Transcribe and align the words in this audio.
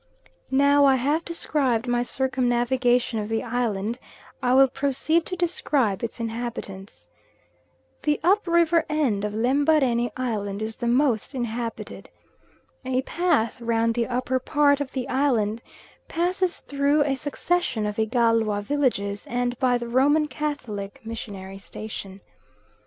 Now 0.49 0.83
I 0.85 0.95
have 0.95 1.23
described 1.23 1.85
my 1.87 2.01
circumnavigation 2.01 3.19
of 3.19 3.29
the 3.29 3.43
island, 3.43 3.99
I 4.41 4.55
will 4.55 4.67
proceed 4.67 5.27
to 5.27 5.35
describe 5.35 6.03
its 6.03 6.19
inhabitants. 6.19 7.07
The 8.01 8.19
up 8.23 8.47
river 8.47 8.83
end 8.89 9.23
of 9.23 9.35
Lembarene 9.35 10.09
Island 10.17 10.63
is 10.63 10.77
the 10.77 10.87
most 10.87 11.35
inhabited. 11.35 12.09
A 12.83 13.03
path 13.03 13.61
round 13.61 13.93
the 13.93 14.07
upper 14.07 14.39
part 14.39 14.81
of 14.81 14.91
the 14.93 15.07
island 15.07 15.61
passes 16.07 16.61
through 16.61 17.03
a 17.03 17.13
succession 17.13 17.85
of 17.85 17.99
Igalwa 17.99 18.63
villages 18.63 19.27
and 19.27 19.55
by 19.59 19.77
the 19.77 19.87
Roman 19.87 20.27
Catholic 20.27 20.99
missionary 21.05 21.59
station. 21.59 22.21